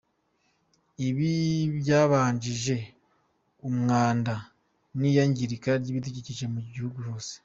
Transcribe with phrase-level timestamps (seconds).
[1.07, 1.31] Ibi
[1.77, 2.75] byagabanyije
[3.67, 4.33] umwanda
[4.99, 7.33] n’iyangirika ry’ibidukikije mu gihugu hose.